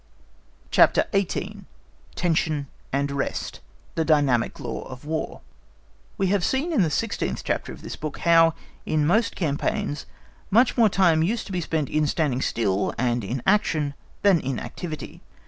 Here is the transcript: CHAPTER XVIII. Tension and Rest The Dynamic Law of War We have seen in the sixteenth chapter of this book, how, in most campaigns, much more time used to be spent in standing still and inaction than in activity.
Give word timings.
CHAPTER 0.71 1.05
XVIII. 1.15 1.65
Tension 2.15 2.65
and 2.91 3.11
Rest 3.11 3.59
The 3.93 4.03
Dynamic 4.03 4.59
Law 4.59 4.81
of 4.87 5.05
War 5.05 5.41
We 6.17 6.25
have 6.29 6.43
seen 6.43 6.73
in 6.73 6.81
the 6.81 6.89
sixteenth 6.89 7.43
chapter 7.43 7.71
of 7.71 7.83
this 7.83 7.95
book, 7.95 8.17
how, 8.17 8.55
in 8.83 9.05
most 9.05 9.35
campaigns, 9.35 10.07
much 10.49 10.75
more 10.75 10.89
time 10.89 11.21
used 11.21 11.45
to 11.45 11.51
be 11.51 11.61
spent 11.61 11.87
in 11.87 12.07
standing 12.07 12.41
still 12.41 12.95
and 12.97 13.23
inaction 13.23 13.93
than 14.23 14.39
in 14.39 14.59
activity. 14.59 15.21